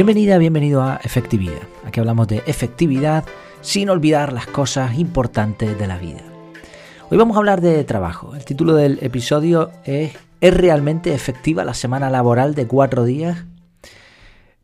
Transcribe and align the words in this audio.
Bienvenida, 0.00 0.38
bienvenido 0.38 0.82
a 0.82 0.98
Efectividad. 1.04 1.60
Aquí 1.84 2.00
hablamos 2.00 2.26
de 2.26 2.42
efectividad 2.46 3.22
sin 3.60 3.90
olvidar 3.90 4.32
las 4.32 4.46
cosas 4.46 4.98
importantes 4.98 5.78
de 5.78 5.86
la 5.86 5.98
vida. 5.98 6.22
Hoy 7.10 7.18
vamos 7.18 7.36
a 7.36 7.40
hablar 7.40 7.60
de 7.60 7.84
trabajo. 7.84 8.34
El 8.34 8.46
título 8.46 8.74
del 8.74 8.98
episodio 9.02 9.70
es 9.84 10.14
¿Es 10.40 10.56
realmente 10.56 11.12
efectiva 11.12 11.66
la 11.66 11.74
semana 11.74 12.08
laboral 12.08 12.54
de 12.54 12.66
cuatro 12.66 13.04
días? 13.04 13.44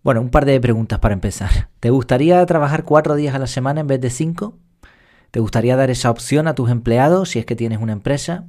Bueno, 0.03 0.23
un 0.23 0.31
par 0.31 0.47
de 0.47 0.59
preguntas 0.59 1.01
para 1.01 1.13
empezar. 1.13 1.69
¿Te 1.81 1.91
gustaría 1.91 2.47
trabajar 2.47 2.85
cuatro 2.85 3.15
días 3.15 3.35
a 3.35 3.39
la 3.39 3.47
semana 3.47 3.83
en 3.83 3.89
vez 3.89 4.01
de 4.01 4.09
cinco? 4.09 4.57
¿Te 5.33 5.41
gustaría 5.41 5.77
dar 5.77 5.91
esa 5.91 6.09
opción 6.09 6.49
a 6.49 6.55
tus 6.55 6.71
empleados 6.71 7.29
si 7.29 7.41
es 7.41 7.45
que 7.45 7.57
tienes 7.57 7.83
una 7.83 7.93
empresa? 7.93 8.47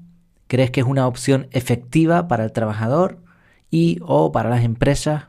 ¿Crees 0.48 0.72
que 0.72 0.80
es 0.80 0.88
una 0.88 1.06
opción 1.06 1.50
efectiva 1.52 2.30
para 2.30 2.46
el 2.46 2.54
trabajador 2.54 3.20
y 3.70 4.00
o 4.04 4.32
para 4.32 4.50
las 4.50 4.64
empresas? 4.64 5.26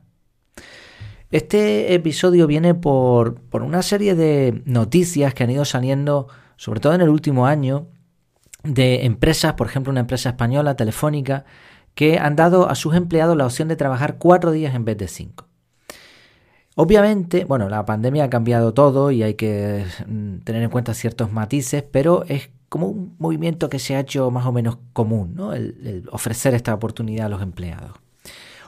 Este 1.30 1.92
episodio 1.92 2.46
viene 2.46 2.74
por, 2.74 3.34
por 3.34 3.62
una 3.62 3.82
serie 3.82 4.14
de 4.14 4.62
noticias 4.64 5.34
que 5.34 5.45
han 5.45 5.50
ido 5.50 5.66
saliendo, 5.66 6.28
sobre 6.56 6.80
todo 6.80 6.95
en 6.95 7.02
el 7.02 7.10
último 7.10 7.46
año, 7.46 7.88
de 8.64 9.05
empresas, 9.05 9.52
por 9.52 9.66
ejemplo 9.66 9.91
una 9.91 10.00
empresa 10.00 10.30
española, 10.30 10.74
Telefónica, 10.74 11.45
que 11.95 12.19
han 12.19 12.34
dado 12.34 12.70
a 12.70 12.74
sus 12.74 12.95
empleados 12.95 13.36
la 13.36 13.45
opción 13.45 13.69
de 13.69 13.77
trabajar 13.77 14.16
cuatro 14.16 14.52
días 14.52 14.74
en 14.74 14.86
vez 14.86 14.96
de 14.96 15.09
cinco. 15.09 15.46
Obviamente, 16.77 17.45
bueno, 17.45 17.69
la 17.69 17.84
pandemia 17.84 18.24
ha 18.24 18.30
cambiado 18.30 18.72
todo 18.72 19.10
y 19.10 19.22
hay 19.22 19.34
que 19.34 19.84
mm, 20.06 20.38
tener 20.38 20.62
en 20.62 20.70
cuenta 20.70 20.95
ciertos 20.95 21.30
matices, 21.30 21.83
pero 21.83 22.24
es 22.28 22.50
como 22.70 22.86
un 22.86 23.16
movimiento 23.19 23.69
que 23.69 23.78
se 23.78 23.97
ha 23.97 24.00
hecho 24.00 24.31
más 24.31 24.47
o 24.47 24.53
menos 24.53 24.78
común, 24.94 25.34
¿no? 25.34 25.53
el 25.53 26.08
ofrecer 26.10 26.55
esta 26.55 26.72
oportunidad 26.72 27.27
a 27.27 27.31
los 27.31 27.42
empleados. 27.42 27.92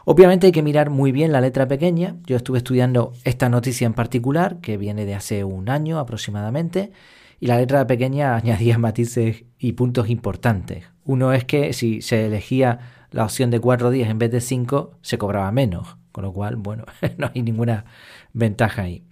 Obviamente 0.04 0.46
hay 0.46 0.52
que 0.52 0.62
mirar 0.62 0.90
muy 0.90 1.12
bien 1.12 1.32
la 1.32 1.40
letra 1.40 1.68
pequeña. 1.68 2.16
Yo 2.26 2.36
estuve 2.36 2.58
estudiando 2.58 3.12
esta 3.24 3.48
noticia 3.48 3.86
en 3.86 3.94
particular, 3.94 4.60
que 4.60 4.76
viene 4.76 5.04
de 5.04 5.14
hace 5.14 5.44
un 5.44 5.68
año 5.68 5.98
aproximadamente, 5.98 6.92
y 7.38 7.46
la 7.46 7.56
letra 7.56 7.86
pequeña 7.86 8.36
añadía 8.36 8.78
matices 8.78 9.44
y 9.58 9.72
puntos 9.72 10.08
importantes. 10.08 10.84
Uno 11.04 11.32
es 11.32 11.44
que 11.44 11.72
si 11.72 12.02
se 12.02 12.26
elegía 12.26 12.78
la 13.10 13.24
opción 13.24 13.50
de 13.50 13.60
cuatro 13.60 13.90
días 13.90 14.08
en 14.10 14.18
vez 14.18 14.30
de 14.30 14.40
cinco, 14.40 14.92
se 15.02 15.18
cobraba 15.18 15.50
menos, 15.50 15.96
con 16.12 16.24
lo 16.24 16.32
cual, 16.32 16.56
bueno, 16.56 16.84
no 17.18 17.30
hay 17.34 17.42
ninguna 17.42 17.84
ventaja 18.32 18.82
ahí. 18.82 19.04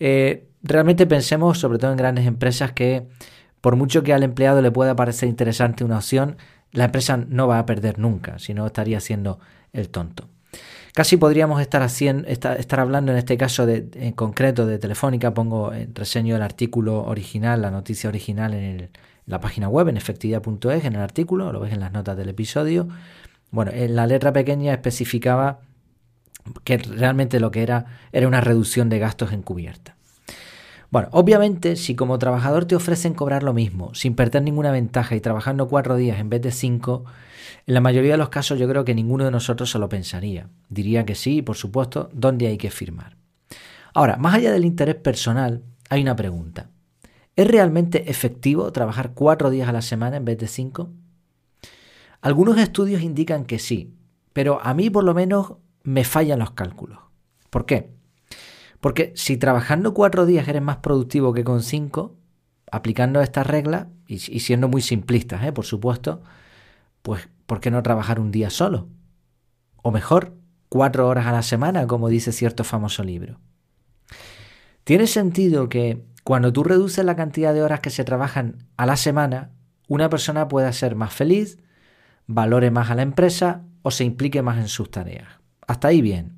Eh, 0.00 0.48
realmente 0.62 1.06
pensemos, 1.06 1.58
sobre 1.58 1.78
todo 1.78 1.90
en 1.90 1.96
grandes 1.96 2.26
empresas, 2.26 2.72
que 2.72 3.06
por 3.60 3.76
mucho 3.76 4.02
que 4.02 4.12
al 4.12 4.22
empleado 4.22 4.62
le 4.62 4.70
pueda 4.70 4.96
parecer 4.96 5.28
interesante 5.28 5.84
una 5.84 5.98
opción, 5.98 6.36
la 6.72 6.84
empresa 6.84 7.16
no 7.16 7.48
va 7.48 7.58
a 7.58 7.66
perder 7.66 7.98
nunca, 7.98 8.38
si 8.38 8.54
no 8.54 8.66
estaría 8.66 9.00
siendo 9.00 9.38
el 9.72 9.88
tonto. 9.88 10.28
Casi 10.94 11.16
podríamos 11.16 11.60
estar, 11.60 11.82
haciendo, 11.82 12.26
estar, 12.26 12.80
hablando 12.80 13.12
en 13.12 13.18
este 13.18 13.36
caso 13.36 13.66
de, 13.66 13.88
en 13.94 14.12
concreto 14.12 14.66
de 14.66 14.78
Telefónica, 14.78 15.32
pongo 15.34 15.72
en 15.72 15.94
reseño 15.94 16.34
el 16.34 16.42
artículo 16.42 17.04
original, 17.04 17.62
la 17.62 17.70
noticia 17.70 18.08
original 18.08 18.54
en, 18.54 18.90
la 19.26 19.40
página 19.40 19.68
web, 19.68 19.88
en 19.88 19.98
efectividad.es, 19.98 20.84
en 20.84 20.94
el 20.94 21.02
artículo, 21.02 21.52
lo 21.52 21.60
ves 21.60 21.74
en 21.74 21.80
las 21.80 21.92
notas 21.92 22.16
del 22.16 22.30
episodio. 22.30 22.88
Bueno, 23.50 23.70
en 23.74 23.94
la 23.94 24.06
letra 24.06 24.32
pequeña 24.32 24.72
especificaba 24.72 25.60
que 26.64 26.78
realmente 26.78 27.38
lo 27.38 27.50
que 27.50 27.62
era 27.62 27.84
era 28.10 28.26
una 28.26 28.40
reducción 28.40 28.88
de 28.88 28.98
gastos 28.98 29.32
encubierta. 29.32 29.97
Bueno, 30.90 31.08
obviamente, 31.12 31.76
si 31.76 31.94
como 31.94 32.18
trabajador 32.18 32.64
te 32.64 32.74
ofrecen 32.74 33.12
cobrar 33.12 33.42
lo 33.42 33.52
mismo, 33.52 33.94
sin 33.94 34.14
perder 34.14 34.42
ninguna 34.42 34.70
ventaja 34.70 35.14
y 35.14 35.20
trabajando 35.20 35.68
cuatro 35.68 35.96
días 35.96 36.18
en 36.18 36.30
vez 36.30 36.40
de 36.40 36.50
cinco, 36.50 37.04
en 37.66 37.74
la 37.74 37.82
mayoría 37.82 38.12
de 38.12 38.18
los 38.18 38.30
casos 38.30 38.58
yo 38.58 38.66
creo 38.66 38.86
que 38.86 38.94
ninguno 38.94 39.26
de 39.26 39.30
nosotros 39.30 39.70
se 39.70 39.78
lo 39.78 39.90
pensaría. 39.90 40.48
Diría 40.70 41.04
que 41.04 41.14
sí, 41.14 41.42
por 41.42 41.56
supuesto, 41.56 42.08
¿dónde 42.14 42.46
hay 42.46 42.56
que 42.56 42.70
firmar? 42.70 43.16
Ahora, 43.92 44.16
más 44.16 44.34
allá 44.34 44.50
del 44.50 44.64
interés 44.64 44.94
personal, 44.94 45.62
hay 45.90 46.00
una 46.00 46.16
pregunta. 46.16 46.70
¿Es 47.36 47.46
realmente 47.46 48.10
efectivo 48.10 48.72
trabajar 48.72 49.12
cuatro 49.12 49.50
días 49.50 49.68
a 49.68 49.72
la 49.72 49.82
semana 49.82 50.16
en 50.16 50.24
vez 50.24 50.38
de 50.38 50.48
cinco? 50.48 50.90
Algunos 52.22 52.56
estudios 52.58 53.02
indican 53.02 53.44
que 53.44 53.58
sí, 53.58 53.94
pero 54.32 54.60
a 54.62 54.72
mí 54.72 54.88
por 54.88 55.04
lo 55.04 55.12
menos 55.14 55.52
me 55.82 56.04
fallan 56.04 56.38
los 56.38 56.52
cálculos. 56.52 56.98
¿Por 57.50 57.66
qué? 57.66 57.97
Porque 58.80 59.12
si 59.16 59.36
trabajando 59.36 59.94
cuatro 59.94 60.26
días 60.26 60.46
eres 60.48 60.62
más 60.62 60.78
productivo 60.78 61.32
que 61.32 61.44
con 61.44 61.62
cinco, 61.62 62.16
aplicando 62.70 63.20
estas 63.20 63.46
reglas 63.46 63.86
y, 64.06 64.18
siendo 64.18 64.68
muy 64.68 64.82
simplistas, 64.82 65.44
¿eh? 65.44 65.52
por 65.52 65.64
supuesto, 65.64 66.22
pues 67.02 67.28
¿por 67.46 67.60
qué 67.60 67.70
no 67.70 67.82
trabajar 67.82 68.20
un 68.20 68.30
día 68.30 68.50
solo? 68.50 68.88
O 69.82 69.90
mejor, 69.90 70.34
cuatro 70.68 71.08
horas 71.08 71.26
a 71.26 71.32
la 71.32 71.42
semana, 71.42 71.86
como 71.86 72.08
dice 72.08 72.32
cierto 72.32 72.64
famoso 72.64 73.02
libro. 73.02 73.40
Tiene 74.84 75.06
sentido 75.06 75.68
que 75.68 76.04
cuando 76.24 76.52
tú 76.52 76.62
reduces 76.62 77.04
la 77.04 77.16
cantidad 77.16 77.54
de 77.54 77.62
horas 77.62 77.80
que 77.80 77.90
se 77.90 78.04
trabajan 78.04 78.66
a 78.76 78.86
la 78.86 78.96
semana, 78.96 79.50
una 79.88 80.08
persona 80.08 80.48
pueda 80.48 80.72
ser 80.72 80.94
más 80.94 81.12
feliz, 81.12 81.58
valore 82.26 82.70
más 82.70 82.90
a 82.90 82.94
la 82.94 83.02
empresa 83.02 83.64
o 83.82 83.90
se 83.90 84.04
implique 84.04 84.42
más 84.42 84.58
en 84.58 84.68
sus 84.68 84.90
tareas. 84.90 85.28
Hasta 85.66 85.88
ahí 85.88 86.02
bien. 86.02 86.36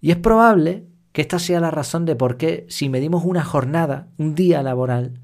Y 0.00 0.10
es 0.10 0.16
probable 0.16 0.86
que 1.12 1.20
esta 1.22 1.38
sea 1.38 1.60
la 1.60 1.70
razón 1.70 2.04
de 2.04 2.16
por 2.16 2.36
qué 2.36 2.66
si 2.68 2.88
medimos 2.88 3.24
una 3.24 3.44
jornada, 3.44 4.08
un 4.18 4.34
día 4.34 4.62
laboral, 4.62 5.20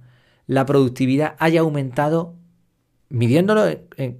la 0.47 0.67
productividad 0.67 1.35
haya 1.39 1.61
aumentado 1.61 2.35
midiéndolo 3.11 3.65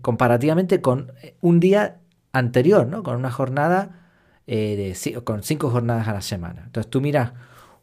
comparativamente 0.01 0.81
con 0.81 1.13
un 1.41 1.61
día 1.61 2.01
anterior, 2.33 2.87
¿no? 2.87 3.03
Con 3.03 3.17
una 3.17 3.31
jornada 3.31 3.99
eh, 4.47 4.95
con 5.25 5.43
cinco 5.43 5.71
jornadas 5.71 6.09
a 6.09 6.15
la 6.15 6.23
semana. 6.23 6.63
Entonces 6.67 6.89
tú 6.91 7.01
miras 7.01 7.33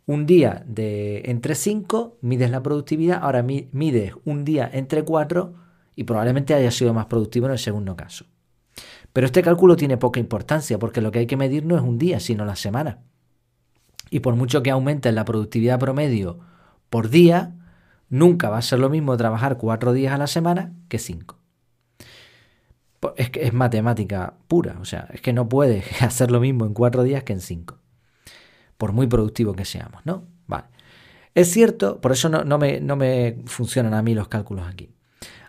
un 0.08 0.26
día 0.26 0.64
de 0.68 1.24
entre 1.26 1.56
cinco, 1.56 2.18
mides 2.22 2.52
la 2.52 2.64
productividad, 2.64 3.20
ahora 3.22 3.44
mides 3.44 4.14
un 4.24 4.46
día 4.46 4.70
entre 4.72 5.04
cuatro 5.04 5.54
y 5.96 6.04
probablemente 6.04 6.54
haya 6.54 6.72
sido 6.72 6.94
más 6.94 7.06
productivo 7.06 7.46
en 7.46 7.54
el 7.54 7.60
segundo 7.60 7.96
caso. 7.96 8.26
Pero 9.14 9.28
este 9.28 9.42
cálculo 9.42 9.76
tiene 9.76 9.98
poca 9.98 10.20
importancia 10.20 10.78
porque 10.78 11.02
lo 11.02 11.12
que 11.12 11.20
hay 11.20 11.28
que 11.28 11.38
medir 11.38 11.66
no 11.66 11.76
es 11.76 11.82
un 11.82 11.98
día, 11.98 12.20
sino 12.20 12.46
la 12.46 12.56
semana. 12.56 13.00
Y 14.10 14.20
por 14.20 14.36
mucho 14.36 14.64
que 14.64 14.72
aumente 14.72 15.12
la 15.12 15.26
productividad 15.26 15.80
promedio 15.80 16.40
por 16.90 17.10
día, 17.10 17.56
Nunca 18.10 18.50
va 18.50 18.60
a 18.60 18.62
ser 18.62 18.80
lo 18.80 18.90
mismo 18.90 19.18
trabajar 19.18 19.58
cuatro 19.58 19.94
días 19.94 20.14
a 20.14 20.18
la 20.18 20.28
semana 20.28 20.74
que 20.90 21.00
cinco. 21.00 21.40
Es 23.18 23.30
que 23.30 23.44
es 23.44 23.54
matemática 23.54 24.36
pura, 24.48 24.78
o 24.80 24.86
sea, 24.86 25.08
es 25.12 25.22
que 25.22 25.34
no 25.34 25.48
puedes 25.50 25.86
hacer 26.02 26.32
lo 26.32 26.40
mismo 26.40 26.66
en 26.66 26.74
cuatro 26.74 27.04
días 27.04 27.24
que 27.24 27.34
en 27.34 27.42
cinco. 27.42 27.80
Por 28.78 28.94
muy 28.94 29.08
productivo 29.08 29.54
que 29.54 29.66
seamos, 29.66 30.06
¿no? 30.06 30.28
Vale. 30.48 30.66
Es 31.34 31.52
cierto, 31.52 32.00
por 32.00 32.12
eso 32.12 32.30
no, 32.30 32.58
me, 32.58 32.80
no 32.80 32.96
me 32.96 33.38
funcionan 33.46 33.94
a 33.94 34.02
mí 34.02 34.14
los 34.14 34.28
cálculos 34.28 34.68
aquí. 34.68 34.95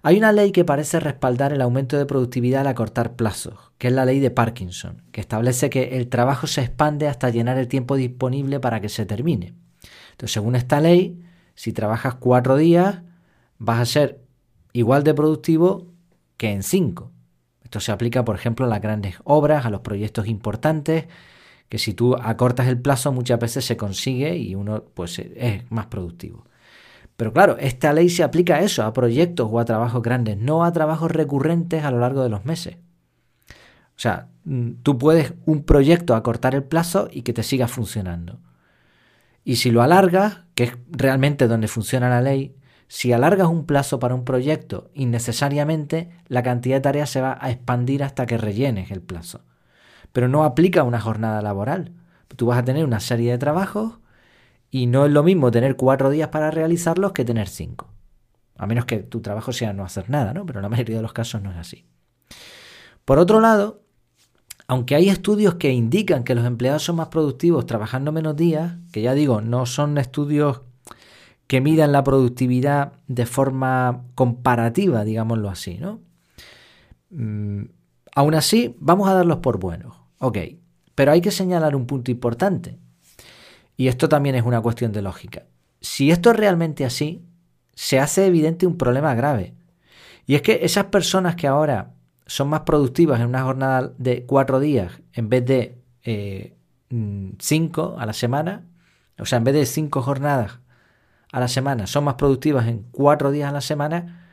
Hay 0.02 0.18
una 0.18 0.32
ley 0.32 0.52
que 0.52 0.64
parece 0.64 1.00
respaldar 1.00 1.52
el 1.52 1.60
aumento 1.60 1.98
de 1.98 2.06
productividad 2.06 2.62
al 2.62 2.68
acortar 2.68 3.16
plazos, 3.16 3.54
que 3.78 3.88
es 3.88 3.92
la 3.92 4.04
ley 4.04 4.20
de 4.20 4.30
Parkinson, 4.30 5.02
que 5.12 5.20
establece 5.20 5.70
que 5.70 5.96
el 5.96 6.08
trabajo 6.08 6.46
se 6.46 6.62
expande 6.62 7.08
hasta 7.08 7.30
llenar 7.30 7.58
el 7.58 7.68
tiempo 7.68 7.96
disponible 7.96 8.60
para 8.60 8.80
que 8.80 8.88
se 8.88 9.06
termine. 9.06 9.54
Entonces, 10.12 10.32
según 10.32 10.56
esta 10.56 10.80
ley, 10.80 11.22
si 11.54 11.72
trabajas 11.72 12.14
cuatro 12.14 12.56
días, 12.56 13.02
vas 13.58 13.80
a 13.80 13.86
ser 13.86 14.20
igual 14.72 15.02
de 15.04 15.14
productivo 15.14 15.92
que 16.36 16.52
en 16.52 16.62
cinco. 16.62 17.12
Esto 17.64 17.80
se 17.80 17.92
aplica, 17.92 18.24
por 18.24 18.36
ejemplo, 18.36 18.66
a 18.66 18.68
las 18.68 18.80
grandes 18.80 19.16
obras, 19.24 19.66
a 19.66 19.70
los 19.70 19.80
proyectos 19.80 20.28
importantes, 20.28 21.06
que 21.68 21.78
si 21.78 21.94
tú 21.94 22.14
acortas 22.14 22.68
el 22.68 22.80
plazo 22.80 23.12
muchas 23.12 23.40
veces 23.40 23.64
se 23.64 23.76
consigue 23.76 24.36
y 24.36 24.54
uno 24.54 24.84
pues 24.94 25.18
es 25.18 25.70
más 25.70 25.86
productivo. 25.86 26.44
Pero 27.16 27.32
claro, 27.32 27.56
esta 27.58 27.92
ley 27.92 28.10
se 28.10 28.22
aplica 28.22 28.56
a 28.56 28.60
eso, 28.60 28.82
a 28.84 28.92
proyectos 28.92 29.48
o 29.50 29.58
a 29.58 29.64
trabajos 29.64 30.02
grandes, 30.02 30.36
no 30.36 30.64
a 30.64 30.72
trabajos 30.72 31.10
recurrentes 31.10 31.84
a 31.84 31.90
lo 31.90 31.98
largo 31.98 32.22
de 32.22 32.28
los 32.28 32.44
meses. 32.44 32.76
O 33.96 33.98
sea, 33.98 34.28
mm, 34.44 34.82
tú 34.82 34.98
puedes 34.98 35.32
un 35.46 35.64
proyecto 35.64 36.14
acortar 36.14 36.54
el 36.54 36.64
plazo 36.64 37.08
y 37.10 37.22
que 37.22 37.32
te 37.32 37.42
siga 37.42 37.68
funcionando. 37.68 38.40
Y 39.44 39.56
si 39.56 39.70
lo 39.70 39.82
alargas, 39.82 40.40
que 40.54 40.64
es 40.64 40.76
realmente 40.90 41.48
donde 41.48 41.68
funciona 41.68 42.10
la 42.10 42.20
ley, 42.20 42.56
si 42.88 43.12
alargas 43.12 43.48
un 43.48 43.64
plazo 43.64 43.98
para 43.98 44.14
un 44.14 44.24
proyecto 44.24 44.90
innecesariamente, 44.94 46.10
la 46.28 46.42
cantidad 46.42 46.76
de 46.76 46.82
tareas 46.82 47.10
se 47.10 47.20
va 47.20 47.38
a 47.40 47.50
expandir 47.50 48.04
hasta 48.04 48.26
que 48.26 48.38
rellenes 48.38 48.90
el 48.90 49.00
plazo. 49.00 49.42
Pero 50.12 50.28
no 50.28 50.44
aplica 50.44 50.82
una 50.82 51.00
jornada 51.00 51.40
laboral. 51.42 51.92
Tú 52.36 52.46
vas 52.46 52.58
a 52.58 52.64
tener 52.64 52.84
una 52.84 53.00
serie 53.00 53.30
de 53.32 53.38
trabajos 53.38 53.98
y 54.70 54.86
no 54.86 55.06
es 55.06 55.12
lo 55.12 55.22
mismo 55.22 55.50
tener 55.50 55.76
cuatro 55.76 56.10
días 56.10 56.28
para 56.28 56.50
realizarlos 56.50 57.12
que 57.12 57.24
tener 57.24 57.48
cinco. 57.48 57.92
A 58.58 58.66
menos 58.66 58.84
que 58.84 58.98
tu 58.98 59.20
trabajo 59.20 59.52
sea 59.52 59.72
no 59.72 59.84
hacer 59.84 60.10
nada, 60.10 60.32
¿no? 60.32 60.46
Pero 60.46 60.60
en 60.60 60.64
la 60.64 60.68
mayoría 60.68 60.96
de 60.96 61.02
los 61.02 61.12
casos 61.12 61.42
no 61.42 61.50
es 61.50 61.56
así. 61.56 61.86
Por 63.04 63.18
otro 63.18 63.40
lado, 63.40 63.82
aunque 64.66 64.94
hay 64.94 65.08
estudios 65.08 65.54
que 65.54 65.72
indican 65.72 66.24
que 66.24 66.34
los 66.34 66.44
empleados 66.44 66.82
son 66.82 66.96
más 66.96 67.08
productivos 67.08 67.66
trabajando 67.66 68.12
menos 68.12 68.36
días, 68.36 68.74
que 68.92 69.02
ya 69.02 69.14
digo, 69.14 69.40
no 69.40 69.66
son 69.66 69.98
estudios 69.98 70.62
que 71.46 71.60
midan 71.60 71.92
la 71.92 72.02
productividad 72.02 72.92
de 73.06 73.26
forma 73.26 74.02
comparativa, 74.14 75.04
digámoslo 75.04 75.48
así, 75.48 75.78
¿no? 75.78 76.00
Mm, 77.10 77.66
aún 78.14 78.34
así, 78.34 78.74
vamos 78.80 79.08
a 79.08 79.14
darlos 79.14 79.38
por 79.38 79.58
buenos. 79.58 79.94
Ok, 80.18 80.38
pero 80.94 81.12
hay 81.12 81.20
que 81.20 81.30
señalar 81.30 81.76
un 81.76 81.86
punto 81.86 82.10
importante. 82.10 82.78
Y 83.76 83.88
esto 83.88 84.08
también 84.08 84.34
es 84.34 84.44
una 84.44 84.60
cuestión 84.60 84.92
de 84.92 85.02
lógica, 85.02 85.44
si 85.80 86.10
esto 86.10 86.30
es 86.30 86.36
realmente 86.36 86.84
así, 86.84 87.24
se 87.74 88.00
hace 88.00 88.26
evidente 88.26 88.66
un 88.66 88.76
problema 88.76 89.14
grave. 89.14 89.54
Y 90.26 90.34
es 90.34 90.42
que 90.42 90.60
esas 90.62 90.86
personas 90.86 91.36
que 91.36 91.46
ahora 91.46 91.94
son 92.26 92.48
más 92.48 92.62
productivas 92.62 93.20
en 93.20 93.26
una 93.26 93.44
jornada 93.44 93.92
de 93.98 94.24
cuatro 94.26 94.58
días 94.58 95.00
en 95.12 95.28
vez 95.28 95.44
de 95.46 95.78
eh, 96.02 96.56
mm, 96.90 97.30
cinco 97.38 97.96
a 97.98 98.06
la 98.06 98.12
semana, 98.12 98.66
o 99.18 99.24
sea, 99.24 99.38
en 99.38 99.44
vez 99.44 99.54
de 99.54 99.66
cinco 99.66 100.02
jornadas 100.02 100.58
a 101.32 101.40
la 101.40 101.48
semana, 101.48 101.86
son 101.86 102.04
más 102.04 102.14
productivas 102.14 102.66
en 102.66 102.84
cuatro 102.90 103.30
días 103.30 103.48
a 103.48 103.52
la 103.52 103.60
semana, 103.60 104.26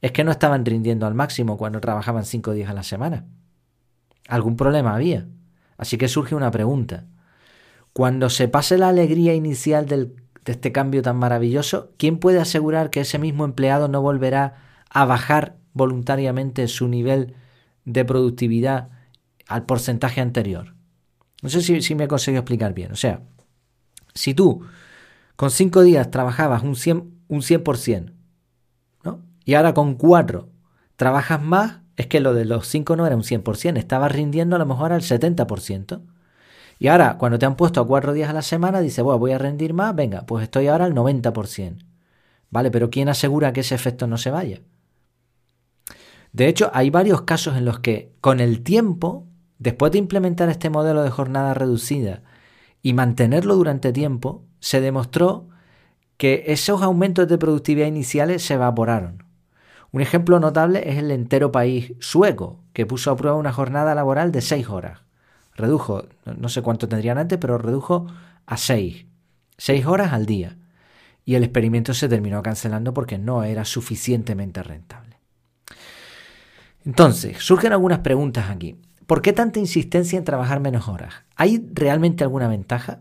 es 0.00 0.12
que 0.12 0.24
no 0.24 0.30
estaban 0.30 0.64
rindiendo 0.64 1.06
al 1.06 1.14
máximo 1.14 1.56
cuando 1.56 1.80
trabajaban 1.80 2.24
cinco 2.24 2.52
días 2.52 2.70
a 2.70 2.74
la 2.74 2.82
semana. 2.82 3.24
Algún 4.28 4.56
problema 4.56 4.94
había. 4.94 5.26
Así 5.76 5.96
que 5.96 6.08
surge 6.08 6.34
una 6.34 6.50
pregunta. 6.50 7.06
Cuando 7.98 8.30
se 8.30 8.46
pase 8.46 8.78
la 8.78 8.90
alegría 8.90 9.34
inicial 9.34 9.86
de 9.86 10.12
este 10.44 10.70
cambio 10.70 11.02
tan 11.02 11.16
maravilloso, 11.16 11.90
¿quién 11.96 12.18
puede 12.18 12.38
asegurar 12.38 12.90
que 12.90 13.00
ese 13.00 13.18
mismo 13.18 13.44
empleado 13.44 13.88
no 13.88 14.00
volverá 14.00 14.54
a 14.88 15.04
bajar 15.04 15.56
voluntariamente 15.72 16.68
su 16.68 16.86
nivel 16.86 17.34
de 17.84 18.04
productividad 18.04 18.90
al 19.48 19.66
porcentaje 19.66 20.20
anterior? 20.20 20.76
No 21.42 21.48
sé 21.48 21.60
si, 21.60 21.94
me 21.96 22.04
he 22.04 22.06
conseguido 22.06 22.42
explicar 22.42 22.72
bien. 22.72 22.92
O 22.92 22.94
sea, 22.94 23.22
si 24.14 24.32
tú 24.32 24.62
con 25.34 25.50
cinco 25.50 25.82
días 25.82 26.08
trabajabas 26.12 26.62
un 26.62 26.76
100%, 26.76 27.10
un 27.26 27.40
100% 27.40 28.12
¿no? 29.02 29.24
y 29.44 29.54
ahora 29.54 29.74
con 29.74 29.96
cuatro 29.96 30.50
trabajas 30.94 31.42
más, 31.42 31.80
es 31.96 32.06
que 32.06 32.20
lo 32.20 32.32
de 32.32 32.44
los 32.44 32.68
cinco 32.68 32.94
no 32.94 33.08
era 33.08 33.16
un 33.16 33.24
100%, 33.24 33.76
estabas 33.76 34.12
rindiendo 34.12 34.54
a 34.54 34.60
lo 34.60 34.66
mejor 34.66 34.92
al 34.92 35.02
70%. 35.02 36.00
Y 36.78 36.86
ahora, 36.86 37.18
cuando 37.18 37.38
te 37.38 37.46
han 37.46 37.56
puesto 37.56 37.80
a 37.80 37.86
cuatro 37.86 38.12
días 38.12 38.30
a 38.30 38.32
la 38.32 38.42
semana, 38.42 38.80
dice, 38.80 39.02
bueno, 39.02 39.18
voy 39.18 39.32
a 39.32 39.38
rendir 39.38 39.74
más, 39.74 39.94
venga, 39.94 40.24
pues 40.26 40.44
estoy 40.44 40.68
ahora 40.68 40.84
al 40.84 40.94
90%. 40.94 41.84
¿Vale? 42.50 42.70
Pero 42.70 42.88
¿quién 42.88 43.08
asegura 43.08 43.52
que 43.52 43.60
ese 43.60 43.74
efecto 43.74 44.06
no 44.06 44.16
se 44.16 44.30
vaya? 44.30 44.60
De 46.32 46.46
hecho, 46.46 46.70
hay 46.72 46.90
varios 46.90 47.22
casos 47.22 47.56
en 47.56 47.64
los 47.64 47.80
que 47.80 48.14
con 48.20 48.40
el 48.40 48.62
tiempo, 48.62 49.26
después 49.58 49.92
de 49.92 49.98
implementar 49.98 50.48
este 50.48 50.70
modelo 50.70 51.02
de 51.02 51.10
jornada 51.10 51.52
reducida 51.52 52.22
y 52.80 52.92
mantenerlo 52.92 53.56
durante 53.56 53.92
tiempo, 53.92 54.44
se 54.60 54.80
demostró 54.80 55.48
que 56.16 56.44
esos 56.46 56.82
aumentos 56.82 57.28
de 57.28 57.38
productividad 57.38 57.86
iniciales 57.86 58.42
se 58.42 58.54
evaporaron. 58.54 59.24
Un 59.90 60.00
ejemplo 60.00 60.38
notable 60.38 60.88
es 60.88 60.98
el 60.98 61.10
entero 61.10 61.50
país 61.50 61.94
sueco, 61.98 62.60
que 62.72 62.86
puso 62.86 63.10
a 63.10 63.16
prueba 63.16 63.36
una 63.36 63.52
jornada 63.52 63.94
laboral 63.94 64.32
de 64.32 64.42
seis 64.42 64.68
horas 64.68 65.07
redujo, 65.58 66.06
no 66.24 66.48
sé 66.48 66.62
cuánto 66.62 66.88
tendrían 66.88 67.18
antes, 67.18 67.38
pero 67.38 67.58
redujo 67.58 68.06
a 68.46 68.56
6. 68.56 69.04
6 69.58 69.86
horas 69.86 70.12
al 70.12 70.24
día. 70.24 70.56
Y 71.24 71.34
el 71.34 71.44
experimento 71.44 71.92
se 71.92 72.08
terminó 72.08 72.42
cancelando 72.42 72.94
porque 72.94 73.18
no 73.18 73.44
era 73.44 73.66
suficientemente 73.66 74.62
rentable. 74.62 75.18
Entonces, 76.86 77.36
surgen 77.38 77.72
algunas 77.72 77.98
preguntas 77.98 78.48
aquí. 78.48 78.80
¿Por 79.06 79.20
qué 79.20 79.34
tanta 79.34 79.58
insistencia 79.58 80.18
en 80.18 80.24
trabajar 80.24 80.60
menos 80.60 80.88
horas? 80.88 81.12
¿Hay 81.36 81.68
realmente 81.74 82.24
alguna 82.24 82.48
ventaja? 82.48 83.00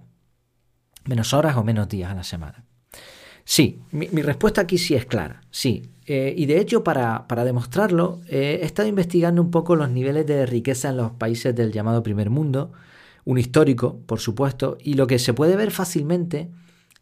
¿Menos 1.05 1.33
horas 1.33 1.55
o 1.55 1.63
menos 1.63 1.87
días 1.87 2.11
a 2.11 2.15
la 2.15 2.23
semana? 2.23 2.66
Sí, 3.49 3.79
mi, 3.91 4.07
respuesta 4.07 4.59
aquí 4.59 4.77
sí 4.77 4.93
es 4.93 5.05
clara, 5.05 5.39
sí. 5.51 5.89
Eh, 6.05 6.33
y 6.35 6.47
de 6.47 6.59
hecho, 6.59 6.83
para, 6.83 7.25
demostrarlo, 7.45 8.19
eh, 8.27 8.59
he 8.61 8.65
estado 8.65 8.89
investigando 8.89 9.41
un 9.41 9.51
poco 9.51 9.77
los 9.77 9.89
niveles 9.89 10.27
de 10.27 10.45
riqueza 10.45 10.89
en 10.89 10.97
los 10.97 11.11
países 11.11 11.55
del 11.55 11.71
llamado 11.71 12.03
primer 12.03 12.29
mundo, 12.29 12.73
un 13.23 13.37
histórico, 13.37 14.01
por 14.05 14.19
supuesto, 14.19 14.77
y 14.81 14.95
lo 14.95 15.07
que 15.07 15.17
se 15.17 15.33
puede 15.33 15.55
ver 15.55 15.71
fácilmente 15.71 16.49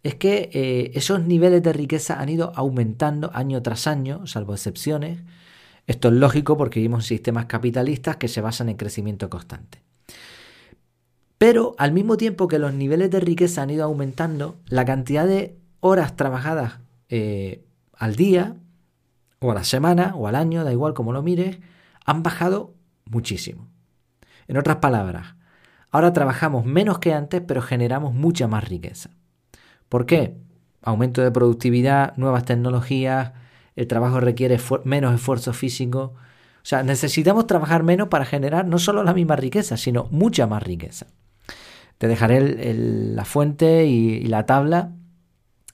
es 0.04 0.14
que 0.14 0.52
eh, 0.54 0.92
esos 0.94 1.26
niveles 1.26 1.64
de 1.64 1.74
riqueza 1.74 2.22
han 2.22 2.30
ido 2.30 2.52
aumentando 2.56 3.32
año 3.34 3.64
tras 3.64 3.88
año, 3.88 4.28
salvo 4.28 4.54
excepciones. 4.54 5.24
Esto 5.88 6.10
es 6.10 6.14
lógico 6.14 6.58
porque 6.58 6.80
vivimos 6.80 7.06
en 7.06 7.18
sistemas 7.18 7.48
capitalistas 7.48 8.18
que 8.18 8.28
se 8.28 8.42
basan 8.42 8.70
en 8.70 8.78
crecimiento 8.78 9.32
constante. 9.32 9.82
Pero 11.40 11.74
al 11.80 11.92
mismo 11.92 12.18
tiempo 12.18 12.48
que 12.48 12.60
los 12.60 12.72
niveles 12.72 13.10
de 13.10 13.20
riqueza 13.20 13.64
han 13.64 13.72
ido 13.72 13.84
aumentando, 13.84 14.58
la 14.68 14.86
cantidad 14.86 15.26
de 15.26 15.65
horas 15.86 16.16
trabajadas 16.16 16.80
eh, 17.10 17.64
al 17.96 18.16
día, 18.16 18.56
o 19.40 19.52
a 19.52 19.54
la 19.54 19.64
semana, 19.64 20.16
o 20.16 20.28
al 20.28 20.36
año, 20.36 20.64
da 20.64 20.72
igual 20.72 20.96
como 20.96 21.14
lo 21.14 21.22
mires, 21.22 21.60
han 22.06 22.24
bajado 22.24 22.74
muchísimo. 23.06 23.68
En 24.48 24.58
otras 24.58 24.78
palabras, 24.78 25.36
ahora 25.92 26.12
trabajamos 26.12 26.66
menos 26.66 26.98
que 26.98 27.14
antes, 27.14 27.44
pero 27.46 27.62
generamos 27.62 28.16
mucha 28.16 28.48
más 28.48 28.68
riqueza. 28.68 29.12
¿Por 29.88 30.08
qué? 30.08 30.36
Aumento 30.82 31.22
de 31.22 31.30
productividad, 31.30 32.18
nuevas 32.18 32.46
tecnologías, 32.46 33.34
el 33.76 33.86
trabajo 33.86 34.20
requiere 34.20 34.58
menos 34.86 35.14
esfuerzo 35.14 35.54
físico. 35.54 36.16
O 36.18 36.64
sea, 36.64 36.82
necesitamos 36.82 37.46
trabajar 37.46 37.84
menos 37.84 38.08
para 38.08 38.26
generar 38.26 38.66
no 38.66 38.80
solo 38.80 39.04
la 39.04 39.14
misma 39.14 39.36
riqueza, 39.36 39.78
sino 39.78 40.08
mucha 40.10 40.48
más 40.48 40.64
riqueza. 40.64 41.06
Te 42.00 42.08
dejaré 42.08 42.74
la 42.74 43.24
fuente 43.24 43.86
y 43.86 44.24
la 44.24 44.48
tabla 44.48 44.92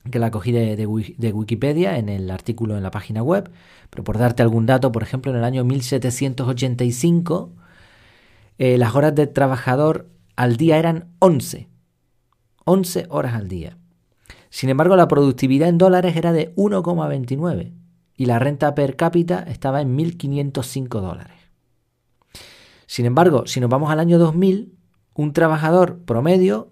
que 0.10 0.20
la 0.20 0.32
cogí 0.32 0.52
de, 0.52 0.86
Wikipedia 0.88 1.98
en 1.98 2.10
el 2.10 2.32
artículo 2.32 2.76
en 2.76 2.84
la 2.84 2.92
página 2.92 3.22
web, 3.22 3.52
pero 3.90 4.04
por 4.04 4.18
darte 4.18 4.42
algún 4.42 4.66
dato, 4.66 4.92
por 4.92 5.04
ejemplo, 5.04 5.32
en 5.32 5.38
el 5.38 5.44
año 5.44 5.64
1785 5.64 7.54
eh, 8.58 8.78
las 8.78 8.96
horas 8.96 9.14
de 9.16 9.28
trabajador 9.28 10.10
al 10.36 10.58
día 10.58 10.78
eran 10.78 11.10
11, 11.20 11.68
11 12.66 13.06
horas 13.10 13.36
al 13.36 13.48
día. 13.48 13.78
Sin 14.50 14.70
embargo, 14.70 14.96
la 14.96 15.08
productividad 15.08 15.70
en 15.70 15.78
dólares 15.78 16.16
era 16.16 16.34
de 16.34 16.54
1,29 16.56 17.72
y 18.16 18.26
la 18.26 18.38
renta 18.38 18.76
per 18.76 18.96
cápita 18.96 19.40
estaba 19.48 19.82
en 19.82 19.98
1.505 19.98 21.00
dólares. 21.00 21.38
Sin 22.86 23.06
embargo, 23.06 23.48
si 23.48 23.60
nos 23.62 23.70
vamos 23.70 23.90
al 23.90 24.00
año 24.00 24.20
2000, 24.20 24.76
un 25.14 25.34
trabajador 25.34 26.00
promedio 26.00 26.72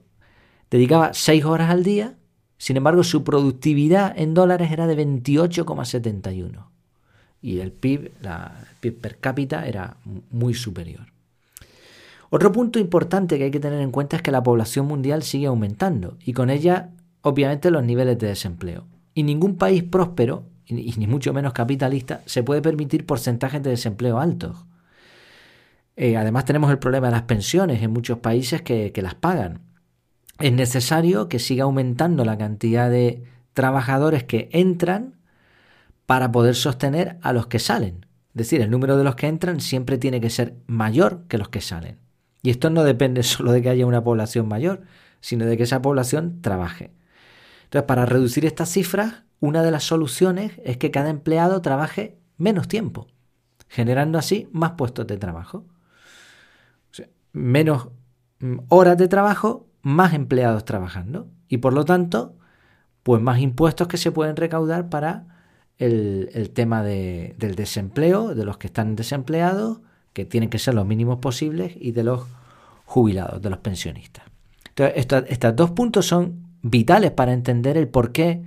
dedicaba 0.70 1.14
6 1.14 1.46
horas 1.46 1.70
al 1.70 1.84
día 1.84 2.19
sin 2.60 2.76
embargo, 2.76 3.04
su 3.04 3.24
productividad 3.24 4.14
en 4.20 4.34
dólares 4.34 4.70
era 4.70 4.86
de 4.86 4.98
28,71 4.98 6.66
y 7.42 7.62
el 7.62 7.72
PIB, 7.72 8.12
la, 8.22 8.68
PIB 8.82 9.00
per 9.00 9.18
cápita 9.18 9.66
era 9.66 9.96
muy 10.30 10.54
superior. 10.54 11.06
Otro 12.30 12.52
punto 12.52 12.78
importante 12.78 13.38
que 13.38 13.46
hay 13.46 13.52
que 13.52 13.62
tener 13.62 13.80
en 13.80 13.92
cuenta 13.92 14.18
es 14.18 14.22
que 14.22 14.32
la 14.32 14.44
población 14.44 14.88
mundial 14.88 15.24
sigue 15.24 15.48
aumentando 15.48 16.18
y 16.26 16.34
con 16.34 16.50
ella, 16.50 16.90
obviamente, 17.22 17.72
los 17.72 17.84
niveles 17.84 18.20
de 18.20 18.28
desempleo. 18.28 18.84
Y 19.14 19.24
ningún 19.24 19.56
país 19.56 19.82
próspero, 19.82 20.44
y 20.66 20.94
ni 20.98 21.08
mucho 21.08 21.32
menos 21.32 21.54
capitalista, 21.54 22.22
se 22.26 22.44
puede 22.44 22.62
permitir 22.62 23.06
porcentajes 23.06 23.64
de 23.64 23.70
desempleo 23.70 24.20
altos. 24.20 24.66
Eh, 25.96 26.18
además 26.18 26.44
tenemos 26.44 26.70
el 26.72 26.78
problema 26.78 27.08
de 27.08 27.14
las 27.14 27.24
pensiones 27.24 27.82
en 27.82 27.92
muchos 27.92 28.20
países 28.20 28.62
que 28.62 28.94
las 29.02 29.16
pagan 29.16 29.69
es 30.40 30.54
necesario 30.54 31.28
que 31.28 31.40
siga 31.40 31.66
aumentando 31.66 32.24
la 32.24 32.38
cantidad 32.38 32.90
de 32.90 33.24
trabajadores 33.54 34.24
que 34.24 34.50
entran 34.54 35.16
para 36.06 36.32
poder 36.32 36.56
sostener 36.56 37.18
a 37.22 37.34
los 37.34 37.48
que 37.48 37.60
salen. 37.60 38.06
Es 38.30 38.46
decir, 38.46 38.62
el 38.62 38.72
número 38.72 38.98
de 38.98 39.04
los 39.04 39.16
que 39.16 39.28
entran 39.28 39.60
siempre 39.60 39.98
tiene 39.98 40.22
que 40.22 40.30
ser 40.30 40.56
mayor 40.66 41.26
que 41.28 41.38
los 41.38 41.50
que 41.50 41.62
salen. 41.62 41.98
Y 42.42 42.52
esto 42.52 42.70
no 42.70 42.84
depende 42.84 43.24
solo 43.24 43.52
de 43.52 43.62
que 43.62 43.70
haya 43.70 43.86
una 43.86 44.04
población 44.04 44.48
mayor, 44.48 44.82
sino 45.20 45.46
de 45.46 45.58
que 45.58 45.64
esa 45.64 45.82
población 45.82 46.42
trabaje. 46.42 46.92
Entonces, 47.66 47.86
para 47.86 48.06
reducir 48.06 48.46
estas 48.46 48.70
cifras, 48.70 49.24
una 49.42 49.62
de 49.62 49.72
las 49.72 49.84
soluciones 49.84 50.54
es 50.64 50.78
que 50.78 50.92
cada 50.92 51.10
empleado 51.10 51.62
trabaje 51.62 52.18
menos 52.38 52.68
tiempo, 52.68 53.08
generando 53.68 54.18
así 54.18 54.48
más 54.52 54.72
puestos 54.72 55.06
de 55.06 55.18
trabajo. 55.18 55.66
menos 57.32 57.90
mm, 58.40 58.58
horas 58.70 58.98
de 58.98 59.08
trabajo 59.08 59.69
más 59.82 60.14
empleados 60.14 60.66
trabajando 60.66 61.28
y 61.48 61.58
por 61.58 61.74
lo 61.74 61.86
tanto, 61.86 62.36
pues 63.04 63.22
más 63.22 63.40
impuestos 63.40 63.88
que 63.88 63.98
se 63.98 64.12
pueden 64.12 64.36
recaudar 64.36 64.90
para 64.90 65.26
el, 65.78 66.52
tema 66.54 66.84
del 66.84 67.56
desempleo, 67.56 68.36
de 68.36 68.46
los 68.46 68.58
que 68.58 68.68
están 68.68 68.96
desempleados, 68.96 69.80
que 70.14 70.26
tienen 70.26 70.50
que 70.50 70.60
ser 70.60 70.76
los 70.76 70.86
mínimos 70.86 71.20
posibles, 71.20 71.74
y 71.76 71.92
de 71.92 72.04
los 72.04 72.28
jubilados, 72.86 73.42
de 73.42 73.50
los 73.50 73.60
pensionistas. 73.60 74.26
Entonces, 74.68 75.26
estos 75.30 75.56
dos 75.56 75.72
puntos 75.72 76.06
son 76.06 76.50
vitales 76.62 77.12
para 77.12 77.34
entender 77.34 77.78
el 77.78 77.88
por 77.88 78.12
qué 78.12 78.44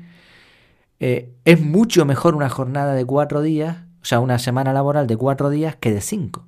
eh, 1.01 1.33
es 1.45 1.61
mucho 1.61 2.05
mejor 2.05 2.35
una 2.35 2.49
jornada 2.49 2.95
de 2.95 3.05
cuatro 3.05 3.43
días, 3.43 3.79
o 4.03 4.05
sea, 4.05 4.21
una 4.21 4.39
semana 4.39 4.73
laboral 4.73 5.07
de 5.07 5.17
cuatro 5.17 5.51
días 5.51 5.75
que 5.77 5.93
de 5.93 6.01
cinco. 6.01 6.47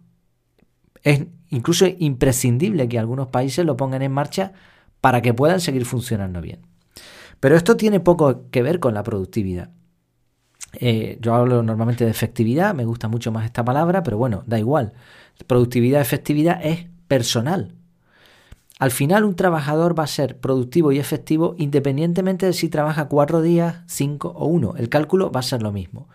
Es 1.02 1.26
incluso 1.50 1.86
imprescindible 1.86 2.88
que 2.88 2.98
algunos 2.98 3.28
países 3.28 3.64
lo 3.64 3.76
pongan 3.76 4.02
en 4.02 4.12
marcha 4.12 4.52
para 5.04 5.20
que 5.20 5.34
puedan 5.34 5.60
seguir 5.60 5.84
funcionando 5.84 6.40
bien. 6.40 6.60
Pero 7.38 7.56
esto 7.56 7.76
tiene 7.76 8.00
poco 8.00 8.48
que 8.50 8.62
ver 8.62 8.80
con 8.80 8.94
la 8.94 9.02
productividad. 9.02 9.68
Eh, 10.72 11.18
yo 11.20 11.34
hablo 11.34 11.62
normalmente 11.62 12.06
de 12.06 12.10
efectividad, 12.10 12.74
me 12.74 12.86
gusta 12.86 13.06
mucho 13.08 13.30
más 13.30 13.44
esta 13.44 13.62
palabra, 13.62 14.02
pero 14.02 14.16
bueno, 14.16 14.44
da 14.46 14.58
igual. 14.58 14.94
Productividad, 15.46 16.00
efectividad 16.00 16.58
es 16.64 16.86
personal. 17.06 17.74
Al 18.78 18.92
final 18.92 19.24
un 19.24 19.36
trabajador 19.36 19.94
va 19.98 20.04
a 20.04 20.06
ser 20.06 20.40
productivo 20.40 20.90
y 20.90 20.98
efectivo 20.98 21.54
independientemente 21.58 22.46
de 22.46 22.54
si 22.54 22.70
trabaja 22.70 23.06
cuatro 23.06 23.42
días, 23.42 23.82
cinco 23.86 24.32
o 24.34 24.46
uno. 24.46 24.72
El 24.78 24.88
cálculo 24.88 25.30
va 25.30 25.40
a 25.40 25.42
ser 25.42 25.60
lo 25.60 25.70
mismo. 25.70 26.08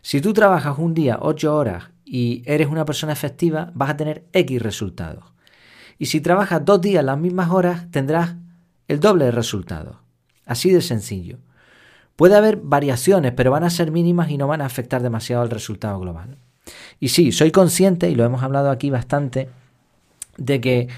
Si 0.00 0.20
tú 0.20 0.32
trabajas 0.32 0.78
un 0.78 0.94
día 0.94 1.16
ocho 1.22 1.54
horas 1.54 1.90
y 2.04 2.42
eres 2.44 2.66
una 2.66 2.84
persona 2.84 3.12
efectiva, 3.12 3.70
vas 3.72 3.90
a 3.90 3.96
tener 3.96 4.26
X 4.32 4.60
resultados. 4.60 5.32
Y 6.02 6.06
si 6.06 6.20
trabajas 6.20 6.64
dos 6.64 6.80
días 6.80 7.04
las 7.04 7.16
mismas 7.16 7.50
horas, 7.50 7.88
tendrás 7.92 8.34
el 8.88 8.98
doble 8.98 9.30
de. 9.30 10.00
Así 10.44 10.72
de 10.72 10.80
sencillo. 10.80 11.38
Puede 12.16 12.34
haber 12.34 12.56
variaciones, 12.56 13.30
pero 13.36 13.52
van 13.52 13.62
a 13.62 13.70
ser 13.70 13.92
mínimas 13.92 14.28
y 14.28 14.36
no 14.36 14.48
van 14.48 14.62
a 14.62 14.66
afectar 14.66 15.00
demasiado 15.00 15.42
al 15.42 15.50
resultado 15.50 16.00
global. 16.00 16.38
Y 16.98 17.10
sí, 17.10 17.30
soy 17.30 17.52
consciente, 17.52 18.10
y 18.10 18.16
lo 18.16 18.24
hemos 18.24 18.42
hablado 18.42 18.72
aquí 18.72 18.90
bastante, 18.90 19.48
de 20.38 20.60
que 20.60 20.88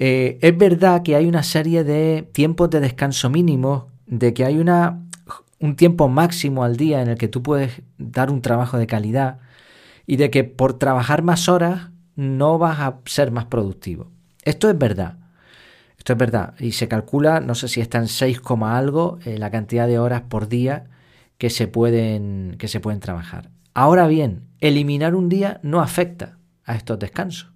eh, 0.00 0.40
es 0.42 0.58
verdad 0.58 1.04
que 1.04 1.14
hay 1.14 1.26
una 1.26 1.44
serie 1.44 1.84
de 1.84 2.28
tiempos 2.32 2.70
de 2.70 2.80
descanso 2.80 3.30
mínimos, 3.30 3.84
de 4.06 4.34
que 4.34 4.44
hay 4.44 4.58
una, 4.58 5.00
un 5.60 5.76
tiempo 5.76 6.08
máximo 6.08 6.64
al 6.64 6.76
día 6.76 7.02
en 7.02 7.08
el 7.10 7.18
que 7.18 7.28
tú 7.28 7.40
puedes 7.40 7.82
dar 7.98 8.32
un 8.32 8.42
trabajo 8.42 8.78
de 8.78 8.88
calidad 8.88 9.38
y 10.08 10.16
de 10.16 10.28
que 10.32 10.42
por 10.42 10.76
trabajar 10.76 11.22
más 11.22 11.48
horas 11.48 11.90
no 12.16 12.58
vas 12.58 12.80
a 12.80 12.98
ser 13.04 13.30
más 13.30 13.44
productivo. 13.44 14.10
Esto 14.44 14.70
es 14.70 14.78
verdad. 14.78 15.18
Esto 15.98 16.14
es 16.14 16.18
verdad. 16.18 16.54
Y 16.58 16.72
se 16.72 16.88
calcula, 16.88 17.40
no 17.40 17.54
sé 17.54 17.68
si 17.68 17.80
está 17.80 17.98
en 17.98 18.08
6, 18.08 18.40
algo, 18.62 19.18
eh, 19.24 19.38
la 19.38 19.50
cantidad 19.50 19.86
de 19.86 19.98
horas 19.98 20.22
por 20.22 20.48
día 20.48 20.84
que 21.36 21.50
se, 21.50 21.68
pueden, 21.68 22.56
que 22.58 22.68
se 22.68 22.80
pueden 22.80 23.00
trabajar. 23.00 23.50
Ahora 23.74 24.06
bien, 24.06 24.48
eliminar 24.60 25.14
un 25.14 25.28
día 25.28 25.60
no 25.62 25.80
afecta 25.80 26.38
a 26.64 26.74
estos 26.74 26.98
descansos. 26.98 27.52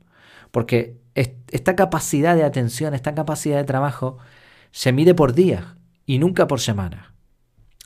Porque 0.50 0.98
esta 1.14 1.74
capacidad 1.74 2.36
de 2.36 2.44
atención, 2.44 2.94
esta 2.94 3.14
capacidad 3.14 3.56
de 3.56 3.64
trabajo, 3.64 4.18
se 4.72 4.92
mide 4.92 5.14
por 5.14 5.32
días 5.32 5.64
y 6.06 6.18
nunca 6.18 6.46
por 6.46 6.60
semanas. 6.60 7.06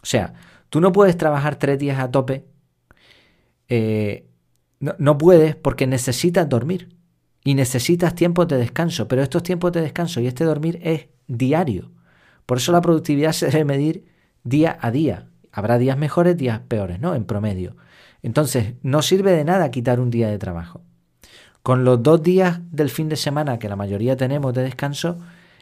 O 0.02 0.07
sea, 0.07 0.35
tú 0.71 0.81
no 0.81 0.93
puedes 0.93 1.17
trabajar 1.17 1.57
tres 1.57 1.78
días 1.78 1.99
a 1.99 2.11
tope. 2.11 2.47
Eh, 3.69 4.26
no 4.81 5.19
puedes 5.19 5.57
porque 5.57 5.87
necesitas 5.87 6.49
dormir 6.49 6.98
y 7.49 7.55
necesitas 7.55 8.14
tiempos 8.14 8.47
de 8.47 8.59
descanso, 8.59 9.09
pero 9.09 9.23
estos 9.23 9.43
tiempos 9.43 9.73
de 9.73 9.81
descanso 9.81 10.21
y 10.21 10.26
este 10.26 10.45
dormir 10.45 10.78
es 10.83 11.07
diario. 11.28 11.90
Por 12.45 12.59
eso 12.59 12.73
la 12.73 12.83
productividad 12.83 13.33
se 13.33 13.47
debe 13.47 13.64
medir 13.64 14.05
día 14.45 14.76
a 14.83 14.90
día. 14.90 15.31
Habrá 15.50 15.78
días 15.78 15.97
mejores, 15.97 16.37
días 16.37 16.61
peores, 16.69 17.00
¿no? 17.00 17.14
En 17.14 17.25
promedio. 17.25 17.75
Entonces, 18.21 18.75
no 18.83 19.00
sirve 19.00 19.33
de 19.33 19.45
nada 19.45 19.71
quitar 19.71 19.99
un 19.99 20.11
día 20.11 20.28
de 20.28 20.37
trabajo. 20.37 20.83
Con 21.62 21.87
los 21.87 22.02
dos 22.02 22.23
días 22.23 22.61
del 22.71 22.90
fin 22.90 23.09
de 23.09 23.17
semana 23.17 23.59
que 23.59 23.71
la 23.71 23.76
mayoría 23.76 24.14
tenemos 24.14 24.52
de 24.52 24.64
descanso, 24.64 25.19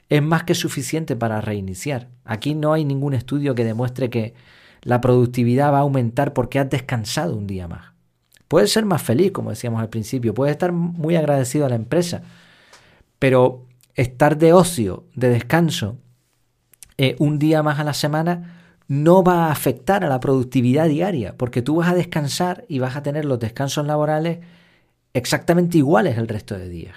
es 0.09 0.21
más 0.21 0.43
que 0.43 0.57
suficiente 0.57 1.15
para 1.15 1.41
reiniciar. 1.41 2.09
Aquí 2.25 2.57
no 2.57 2.73
hay 2.73 2.85
ningún 2.85 3.15
estudio 3.15 3.55
que 3.55 3.65
demuestre 3.65 4.11
que 4.11 4.35
la 4.83 5.01
productividad 5.01 5.73
va 5.73 5.79
a 5.79 5.83
aumentar 5.83 6.33
porque 6.33 6.59
has 6.59 6.69
descansado 6.69 7.37
un 7.37 7.47
día 7.47 7.69
más. 7.69 7.96
Puedes 8.49 8.73
ser 8.73 8.85
más 8.85 9.03
feliz, 9.03 9.33
como 9.33 9.51
decíamos 9.51 9.81
al 9.81 9.89
principio, 9.89 10.35
puedes 10.35 10.53
estar 10.53 10.73
muy 10.73 11.17
agradecido 11.17 11.67
a 11.67 11.69
la 11.69 11.75
empresa, 11.75 12.23
pero 13.19 13.67
estar 13.95 14.39
de 14.39 14.53
ocio, 14.53 15.05
de 15.15 15.31
descanso, 15.31 15.99
eh, 16.99 17.17
un 17.19 17.39
día 17.39 17.63
más 17.63 17.79
a 17.79 17.85
la 17.85 17.95
semana, 17.95 18.63
no 18.89 19.25
va 19.25 19.47
a 19.47 19.53
afectar 19.53 20.05
a 20.05 20.09
la 20.09 20.21
productividad 20.21 20.89
diaria, 20.89 21.37
porque 21.37 21.63
tú 21.63 21.77
vas 21.77 21.89
a 21.89 21.95
descansar 21.95 22.65
y 22.69 22.79
vas 22.79 22.95
a 22.97 23.03
tener 23.03 23.25
los 23.25 23.41
descansos 23.41 23.85
laborales 23.85 24.39
exactamente 25.13 25.79
iguales 25.79 26.17
el 26.19 26.29
resto 26.29 26.57
de 26.57 26.69
días. 26.69 26.97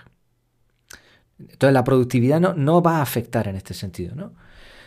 Entonces 1.40 1.74
la 1.74 1.84
productividad 1.84 2.40
no, 2.40 2.54
no 2.54 2.82
va 2.82 2.98
a 2.98 3.02
afectar 3.02 3.48
en 3.48 3.56
este 3.56 3.74
sentido, 3.74 4.14
¿no? 4.16 4.34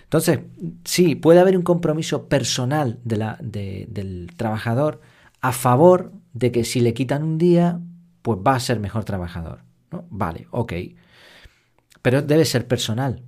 Entonces, 0.04 0.40
sí, 0.84 1.14
puede 1.14 1.40
haber 1.40 1.56
un 1.56 1.62
compromiso 1.62 2.28
personal 2.28 2.98
del 3.02 4.30
trabajador 4.36 5.00
a 5.40 5.52
favor 5.52 6.12
de 6.32 6.52
que 6.52 6.64
si 6.64 6.80
le 6.80 6.94
quitan 6.94 7.22
un 7.22 7.38
día, 7.38 7.80
pues 8.22 8.38
va 8.38 8.54
a 8.54 8.60
ser 8.60 8.80
mejor 8.80 9.04
trabajador. 9.04 9.60
¿no? 9.90 10.04
Vale, 10.10 10.46
ok. 10.50 10.72
Pero 12.00 12.22
debe 12.22 12.44
ser 12.44 12.66
personal. 12.66 13.22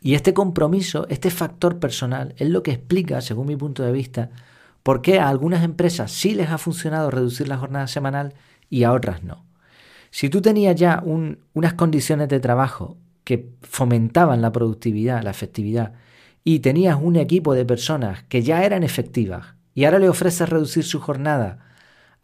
Y 0.00 0.14
este 0.14 0.34
compromiso, 0.34 1.06
este 1.08 1.30
factor 1.30 1.78
personal, 1.78 2.34
es 2.38 2.48
lo 2.48 2.62
que 2.62 2.72
explica, 2.72 3.20
según 3.20 3.48
mi 3.48 3.56
punto 3.56 3.82
de 3.82 3.92
vista, 3.92 4.30
por 4.82 5.02
qué 5.02 5.18
a 5.18 5.28
algunas 5.28 5.64
empresas 5.64 6.12
sí 6.12 6.34
les 6.34 6.50
ha 6.50 6.58
funcionado 6.58 7.10
reducir 7.10 7.48
la 7.48 7.58
jornada 7.58 7.88
semanal 7.88 8.34
y 8.70 8.84
a 8.84 8.92
otras 8.92 9.24
no. 9.24 9.44
Si 10.10 10.30
tú 10.30 10.40
tenías 10.40 10.76
ya 10.76 11.02
unas 11.04 11.74
condiciones 11.74 12.28
de 12.28 12.40
trabajo 12.40 12.96
que 13.24 13.50
fomentaban 13.62 14.40
la 14.40 14.52
productividad, 14.52 15.22
la 15.22 15.30
efectividad, 15.30 15.94
y 16.44 16.60
tenías 16.60 16.96
un 17.00 17.16
equipo 17.16 17.54
de 17.54 17.64
personas 17.64 18.22
que 18.28 18.42
ya 18.42 18.64
eran 18.64 18.84
efectivas, 18.84 19.56
y 19.74 19.84
ahora 19.84 19.98
le 19.98 20.08
ofreces 20.08 20.48
reducir 20.48 20.84
su 20.84 21.00
jornada 21.00 21.65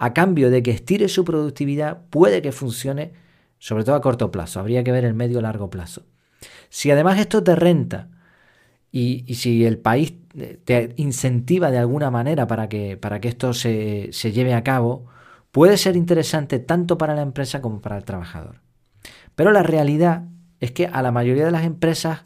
a 0.03 0.13
cambio 0.15 0.51
de 0.51 0.65
que 0.65 0.73
estire 0.73 1.09
su 1.09 1.25
productividad, 1.25 2.03
puede 2.11 2.43
que 2.43 2.51
funcione, 2.51 3.13
sobre 3.61 3.85
todo 3.85 3.95
a 3.95 4.01
corto 4.01 4.33
plazo. 4.33 4.59
Habría 4.59 4.83
que 4.83 4.91
ver 4.91 5.05
el 5.05 5.15
medio 5.15 5.41
largo 5.41 5.71
plazo. 5.71 6.03
Si 6.71 6.91
además 6.91 7.21
esto 7.21 7.45
te 7.45 7.55
renta 7.55 8.09
y, 8.91 9.33
si 9.37 9.65
el 9.65 9.79
país 9.79 10.15
te 10.65 10.93
incentiva 10.97 11.71
de 11.71 11.79
alguna 11.79 12.11
manera 12.11 12.49
para 12.49 12.69
que, 12.69 12.97
para 12.97 13.21
que 13.21 13.29
esto 13.29 13.55
se, 13.55 14.09
se 14.11 14.33
lleve 14.33 14.55
a 14.55 14.65
cabo, 14.65 15.07
puede 15.53 15.77
ser 15.77 15.95
interesante 15.95 16.59
tanto 16.59 16.99
para 16.99 17.15
la 17.15 17.23
empresa 17.23 17.63
como 17.63 17.81
para 17.81 17.97
el 17.97 18.05
trabajador. 18.05 18.61
Pero 19.37 19.53
la 19.53 19.63
realidad 19.63 20.25
es 20.59 20.73
que 20.73 20.89
a 20.89 21.01
la 21.01 21.13
mayoría 21.13 21.45
de 21.45 21.53
las 21.53 21.65
empresas 21.65 22.25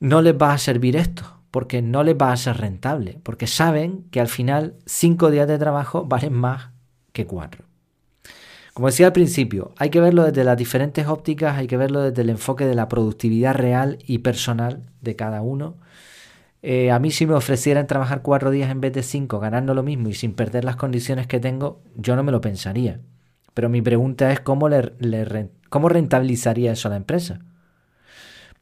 no 0.00 0.20
les 0.20 0.34
va 0.34 0.52
a 0.52 0.58
servir 0.58 0.96
esto 0.96 1.39
porque 1.50 1.82
no 1.82 2.02
les 2.02 2.16
va 2.16 2.32
a 2.32 2.36
ser 2.36 2.58
rentable, 2.58 3.18
porque 3.22 3.46
saben 3.46 4.04
que 4.10 4.20
al 4.20 4.28
final 4.28 4.74
cinco 4.86 5.30
días 5.30 5.48
de 5.48 5.58
trabajo 5.58 6.04
valen 6.08 6.34
más 6.34 6.70
que 7.12 7.26
cuatro. 7.26 7.64
Como 8.72 8.86
decía 8.86 9.06
al 9.06 9.12
principio, 9.12 9.72
hay 9.76 9.90
que 9.90 10.00
verlo 10.00 10.24
desde 10.24 10.44
las 10.44 10.56
diferentes 10.56 11.06
ópticas, 11.06 11.58
hay 11.58 11.66
que 11.66 11.76
verlo 11.76 12.02
desde 12.02 12.22
el 12.22 12.30
enfoque 12.30 12.66
de 12.66 12.74
la 12.74 12.88
productividad 12.88 13.54
real 13.54 13.98
y 14.06 14.18
personal 14.18 14.84
de 15.00 15.16
cada 15.16 15.42
uno. 15.42 15.76
Eh, 16.62 16.90
a 16.90 16.98
mí 16.98 17.10
si 17.10 17.26
me 17.26 17.34
ofrecieran 17.34 17.86
trabajar 17.86 18.22
cuatro 18.22 18.50
días 18.50 18.70
en 18.70 18.80
vez 18.80 18.92
de 18.92 19.02
cinco, 19.02 19.40
ganando 19.40 19.74
lo 19.74 19.82
mismo 19.82 20.08
y 20.08 20.14
sin 20.14 20.34
perder 20.34 20.64
las 20.64 20.76
condiciones 20.76 21.26
que 21.26 21.40
tengo, 21.40 21.82
yo 21.96 22.16
no 22.16 22.22
me 22.22 22.32
lo 22.32 22.40
pensaría. 22.40 23.00
Pero 23.54 23.68
mi 23.68 23.82
pregunta 23.82 24.32
es 24.32 24.40
cómo, 24.40 24.68
le, 24.68 24.92
cómo 25.68 25.88
rentabilizaría 25.88 26.72
eso 26.72 26.88
a 26.88 26.92
la 26.92 26.96
empresa. 26.96 27.40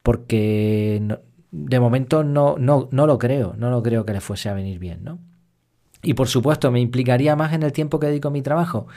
Porque 0.01 1.17
de 1.51 1.79
momento 1.79 2.23
no, 2.23 2.57
no, 2.57 2.89
no 2.91 3.07
lo 3.07 3.17
creo, 3.17 3.55
no 3.57 3.69
lo 3.69 3.81
creo 3.81 4.05
que 4.05 4.13
le 4.13 4.21
fuese 4.21 4.49
a 4.49 4.53
venir 4.53 4.79
bien, 4.79 5.03
¿no? 5.03 5.19
Y 6.01 6.13
por 6.13 6.27
supuesto, 6.27 6.71
¿me 6.71 6.79
implicaría 6.79 7.35
más 7.35 7.53
en 7.53 7.63
el 7.63 7.73
tiempo 7.73 7.99
que 7.99 8.07
dedico 8.07 8.29
a 8.29 8.31
mi 8.31 8.41
trabajo? 8.41 8.87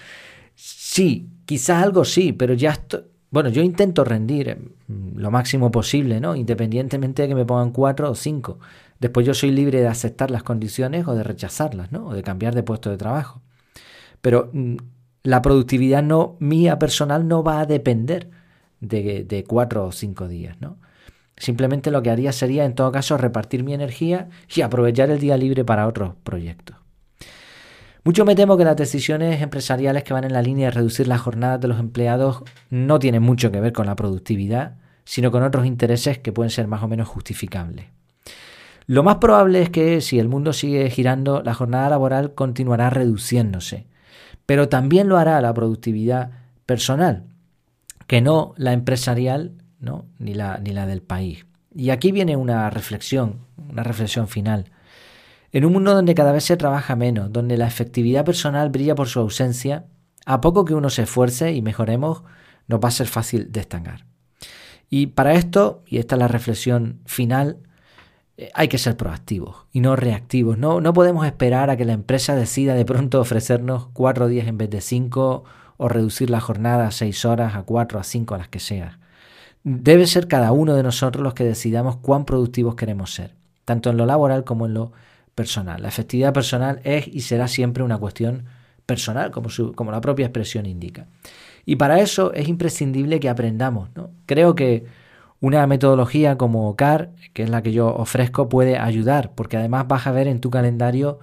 Sí, 0.54 1.28
quizás 1.46 1.82
algo 1.82 2.04
sí, 2.04 2.32
pero 2.32 2.54
ya 2.54 2.72
estoy... 2.72 3.02
Bueno, 3.30 3.48
yo 3.48 3.62
intento 3.62 4.04
rendir 4.04 4.58
mm, 4.86 5.18
lo 5.18 5.30
máximo 5.30 5.70
posible, 5.70 6.20
¿no? 6.20 6.36
Independientemente 6.36 7.22
de 7.22 7.28
que 7.28 7.34
me 7.34 7.46
pongan 7.46 7.72
cuatro 7.72 8.10
o 8.10 8.14
cinco. 8.14 8.58
Después 9.00 9.26
yo 9.26 9.34
soy 9.34 9.50
libre 9.50 9.80
de 9.80 9.88
aceptar 9.88 10.30
las 10.30 10.42
condiciones 10.42 11.08
o 11.08 11.14
de 11.14 11.24
rechazarlas, 11.24 11.90
¿no? 11.90 12.08
O 12.08 12.14
de 12.14 12.22
cambiar 12.22 12.54
de 12.54 12.62
puesto 12.62 12.90
de 12.90 12.98
trabajo. 12.98 13.42
Pero 14.20 14.50
mm, 14.52 14.76
la 15.24 15.42
productividad 15.42 16.02
no, 16.02 16.36
mía 16.40 16.78
personal 16.78 17.26
no 17.26 17.42
va 17.42 17.60
a 17.60 17.66
depender 17.66 18.30
de, 18.80 19.24
de 19.24 19.44
cuatro 19.44 19.86
o 19.86 19.92
cinco 19.92 20.28
días, 20.28 20.60
¿no? 20.60 20.76
Simplemente 21.42 21.90
lo 21.90 22.04
que 22.04 22.10
haría 22.12 22.30
sería, 22.30 22.64
en 22.64 22.76
todo 22.76 22.92
caso, 22.92 23.18
repartir 23.18 23.64
mi 23.64 23.74
energía 23.74 24.28
y 24.54 24.60
aprovechar 24.60 25.10
el 25.10 25.18
día 25.18 25.36
libre 25.36 25.64
para 25.64 25.88
otros 25.88 26.14
proyectos. 26.22 26.76
Mucho 28.04 28.24
me 28.24 28.36
temo 28.36 28.56
que 28.56 28.64
las 28.64 28.76
decisiones 28.76 29.42
empresariales 29.42 30.04
que 30.04 30.12
van 30.12 30.22
en 30.22 30.34
la 30.34 30.40
línea 30.40 30.66
de 30.66 30.70
reducir 30.70 31.08
las 31.08 31.20
jornadas 31.20 31.60
de 31.60 31.66
los 31.66 31.80
empleados 31.80 32.44
no 32.70 33.00
tienen 33.00 33.24
mucho 33.24 33.50
que 33.50 33.58
ver 33.58 33.72
con 33.72 33.86
la 33.86 33.96
productividad, 33.96 34.76
sino 35.04 35.32
con 35.32 35.42
otros 35.42 35.66
intereses 35.66 36.16
que 36.18 36.30
pueden 36.30 36.50
ser 36.50 36.68
más 36.68 36.84
o 36.84 36.86
menos 36.86 37.08
justificables. 37.08 37.86
Lo 38.86 39.02
más 39.02 39.16
probable 39.16 39.62
es 39.62 39.70
que 39.70 40.00
si 40.00 40.20
el 40.20 40.28
mundo 40.28 40.52
sigue 40.52 40.88
girando, 40.90 41.42
la 41.42 41.54
jornada 41.54 41.90
laboral 41.90 42.34
continuará 42.34 42.88
reduciéndose, 42.88 43.88
pero 44.46 44.68
también 44.68 45.08
lo 45.08 45.18
hará 45.18 45.40
la 45.40 45.52
productividad 45.52 46.30
personal, 46.66 47.24
que 48.06 48.20
no 48.20 48.54
la 48.56 48.72
empresarial 48.72 49.54
ni, 50.18 50.34
la, 50.34 50.58
ni 50.58 50.70
la 50.70 50.86
del 50.86 51.02
país. 51.02 51.46
Y 51.74 51.90
aquí 51.90 52.12
viene 52.12 52.36
una 52.36 52.70
reflexión, 52.70 53.40
una 53.70 53.82
reflexión 53.82 54.28
final. 54.28 54.70
En 55.52 55.64
un 55.64 55.72
mundo 55.72 55.94
donde 55.94 56.14
cada 56.14 56.32
vez 56.32 56.44
se 56.44 56.56
trabaja 56.56 56.96
menos, 56.96 57.32
donde 57.32 57.56
la 57.56 57.66
efectividad 57.66 58.24
personal 58.24 58.70
brilla 58.70 58.94
por 58.94 59.08
su 59.08 59.20
ausencia, 59.20 59.86
a 60.24 60.40
poco 60.40 60.64
que 60.64 60.74
uno 60.74 60.90
se 60.90 61.02
esfuerce 61.02 61.52
y 61.52 61.62
mejoremos, 61.62 62.22
nos 62.68 62.80
va 62.80 62.88
a 62.88 62.92
ser 62.92 63.06
fácil 63.06 63.50
destacar. 63.52 64.06
Y 64.88 65.08
para 65.08 65.34
esto, 65.34 65.82
y 65.86 65.98
esta 65.98 66.14
es 66.14 66.18
la 66.20 66.28
reflexión 66.28 67.00
final, 67.06 67.58
eh, 68.36 68.50
hay 68.54 68.68
que 68.68 68.78
ser 68.78 68.96
proactivos 68.96 69.66
y 69.72 69.80
no 69.80 69.96
reactivos. 69.96 70.58
No, 70.58 70.80
no 70.80 70.92
podemos 70.92 71.26
esperar 71.26 71.70
a 71.70 71.76
que 71.76 71.84
la 71.84 71.92
empresa 71.92 72.34
decida 72.34 72.74
de 72.74 72.84
pronto 72.84 73.20
ofrecernos 73.20 73.88
cuatro 73.92 74.28
días 74.28 74.46
en 74.46 74.58
vez 74.58 74.70
de 74.70 74.80
cinco 74.80 75.44
o 75.76 75.88
reducir 75.88 76.30
la 76.30 76.40
jornada 76.40 76.86
a 76.86 76.90
seis 76.90 77.24
horas, 77.24 77.54
a 77.56 77.62
cuatro, 77.62 77.98
a 77.98 78.04
cinco, 78.04 78.34
a 78.34 78.38
las 78.38 78.48
que 78.48 78.60
sea. 78.60 78.98
Debe 79.64 80.06
ser 80.06 80.28
cada 80.28 80.52
uno 80.52 80.74
de 80.74 80.82
nosotros 80.82 81.22
los 81.22 81.34
que 81.34 81.44
decidamos 81.44 81.96
cuán 81.96 82.24
productivos 82.24 82.74
queremos 82.74 83.14
ser, 83.14 83.34
tanto 83.64 83.90
en 83.90 83.96
lo 83.96 84.06
laboral 84.06 84.44
como 84.44 84.66
en 84.66 84.74
lo 84.74 84.92
personal. 85.34 85.82
La 85.82 85.88
efectividad 85.88 86.32
personal 86.32 86.80
es 86.84 87.08
y 87.08 87.20
será 87.20 87.48
siempre 87.48 87.82
una 87.82 87.98
cuestión 87.98 88.44
personal, 88.86 89.30
como, 89.30 89.92
la 89.92 90.00
propia 90.00 90.26
expresión 90.26 90.66
indica. 90.66 91.06
Y 91.64 91.76
para 91.76 92.00
eso 92.00 92.32
es 92.32 92.48
imprescindible 92.48 93.20
que 93.20 93.28
aprendamos. 93.28 93.90
Creo 94.26 94.54
que 94.54 94.84
una 95.40 95.66
metodología 95.66 96.36
como 96.36 96.74
CAR, 96.76 97.10
que 97.32 97.44
es 97.44 97.50
la 97.50 97.62
que 97.62 97.72
yo 97.72 97.88
ofrezco, 97.94 98.48
puede 98.48 98.78
ayudar, 98.78 99.32
porque 99.34 99.56
además 99.56 99.86
vas 99.88 100.06
a 100.06 100.12
ver 100.12 100.26
en 100.26 100.40
tu 100.40 100.50
calendario 100.50 101.20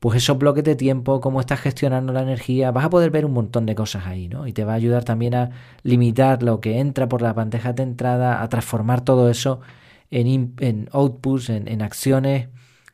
pues 0.00 0.16
esos 0.18 0.38
bloques 0.38 0.62
de 0.64 0.76
tiempo, 0.76 1.20
cómo 1.20 1.40
estás 1.40 1.60
gestionando 1.60 2.12
la 2.12 2.22
energía, 2.22 2.70
vas 2.70 2.84
a 2.84 2.90
poder 2.90 3.10
ver 3.10 3.24
un 3.24 3.32
montón 3.32 3.66
de 3.66 3.74
cosas 3.74 4.06
ahí, 4.06 4.28
¿no? 4.28 4.46
Y 4.46 4.52
te 4.52 4.64
va 4.64 4.72
a 4.72 4.76
ayudar 4.76 5.04
también 5.04 5.34
a 5.34 5.50
limitar 5.82 6.42
lo 6.42 6.60
que 6.60 6.78
entra 6.78 7.08
por 7.08 7.20
la 7.20 7.32
bandeja 7.32 7.72
de 7.72 7.82
entrada, 7.82 8.42
a 8.42 8.48
transformar 8.48 9.00
todo 9.00 9.28
eso 9.28 9.60
en, 10.10 10.54
en 10.60 10.88
outputs, 10.92 11.50
en, 11.50 11.82
acciones, 11.82 12.48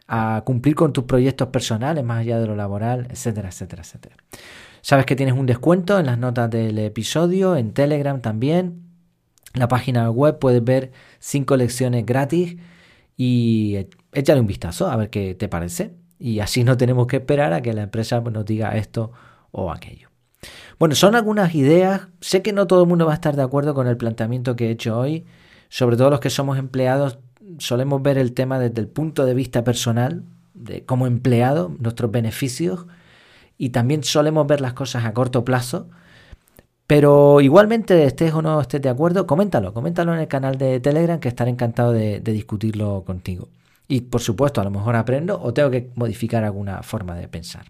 a 0.08 0.42
cumplir 0.46 0.74
con 0.74 0.92
tus 0.92 1.04
proyectos 1.04 1.48
personales 1.48 2.04
más 2.04 2.20
allá 2.20 2.38
de 2.40 2.46
lo 2.46 2.56
laboral, 2.56 3.06
etcétera, 3.10 3.48
etcétera, 3.48 3.82
etcétera. 3.82 4.16
Sabes 4.80 5.06
que 5.06 5.16
tienes 5.16 5.34
un 5.34 5.46
descuento 5.46 5.98
en 5.98 6.06
las 6.06 6.18
notas 6.18 6.50
del 6.50 6.78
episodio, 6.78 7.56
en 7.56 7.72
Telegram 7.72 8.20
también. 8.20 8.82
La 9.54 9.68
página 9.68 10.10
web 10.10 10.38
puedes 10.38 10.64
ver 10.64 10.92
cinco 11.20 11.56
lecciones 11.56 12.04
gratis 12.04 12.56
y 13.16 13.86
échale 14.12 14.40
un 14.40 14.46
vistazo 14.46 14.90
a 14.90 14.96
ver 14.96 15.10
qué 15.10 15.34
te 15.34 15.48
parece. 15.48 16.03
Y 16.24 16.40
así 16.40 16.64
no 16.64 16.78
tenemos 16.78 17.06
que 17.06 17.18
esperar 17.18 17.52
a 17.52 17.60
que 17.60 17.74
la 17.74 17.82
empresa 17.82 18.18
nos 18.22 18.46
diga 18.46 18.78
esto 18.78 19.12
o 19.50 19.70
aquello. 19.70 20.08
Bueno, 20.78 20.94
son 20.94 21.14
algunas 21.16 21.54
ideas. 21.54 22.08
Sé 22.22 22.40
que 22.40 22.54
no 22.54 22.66
todo 22.66 22.84
el 22.84 22.88
mundo 22.88 23.04
va 23.04 23.12
a 23.12 23.16
estar 23.16 23.36
de 23.36 23.42
acuerdo 23.42 23.74
con 23.74 23.88
el 23.88 23.98
planteamiento 23.98 24.56
que 24.56 24.68
he 24.68 24.70
hecho 24.70 24.98
hoy. 24.98 25.26
Sobre 25.68 25.98
todo 25.98 26.08
los 26.08 26.20
que 26.20 26.30
somos 26.30 26.56
empleados, 26.56 27.18
solemos 27.58 28.00
ver 28.00 28.16
el 28.16 28.32
tema 28.32 28.58
desde 28.58 28.80
el 28.80 28.88
punto 28.88 29.26
de 29.26 29.34
vista 29.34 29.64
personal, 29.64 30.22
de 30.54 30.82
como 30.86 31.06
empleado, 31.06 31.76
nuestros 31.78 32.10
beneficios 32.10 32.86
y 33.58 33.68
también 33.68 34.02
solemos 34.02 34.46
ver 34.46 34.62
las 34.62 34.72
cosas 34.72 35.04
a 35.04 35.12
corto 35.12 35.44
plazo. 35.44 35.90
Pero 36.86 37.42
igualmente, 37.42 38.02
estés 38.04 38.32
o 38.32 38.40
no 38.40 38.62
estés 38.62 38.80
de 38.80 38.88
acuerdo, 38.88 39.26
coméntalo, 39.26 39.74
coméntalo 39.74 40.14
en 40.14 40.20
el 40.20 40.28
canal 40.28 40.56
de 40.56 40.80
Telegram 40.80 41.20
que 41.20 41.28
estaré 41.28 41.50
encantado 41.50 41.92
de, 41.92 42.20
de 42.20 42.32
discutirlo 42.32 43.04
contigo. 43.04 43.50
Y 43.88 44.02
por 44.02 44.20
supuesto, 44.20 44.60
a 44.60 44.64
lo 44.64 44.70
mejor 44.70 44.96
aprendo 44.96 45.40
o 45.40 45.52
tengo 45.52 45.70
que 45.70 45.90
modificar 45.94 46.44
alguna 46.44 46.82
forma 46.82 47.14
de 47.14 47.28
pensar. 47.28 47.66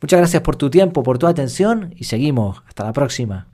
Muchas 0.00 0.18
gracias 0.18 0.42
por 0.42 0.56
tu 0.56 0.70
tiempo, 0.70 1.02
por 1.02 1.18
tu 1.18 1.26
atención 1.26 1.92
y 1.96 2.04
seguimos. 2.04 2.62
Hasta 2.66 2.84
la 2.84 2.92
próxima. 2.92 3.48